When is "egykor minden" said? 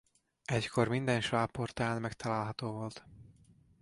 0.45-1.21